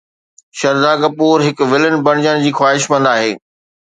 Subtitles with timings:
[0.59, 3.29] شرڌا ڪپور هڪ ولن بڻجڻ جي خواهشمند آهي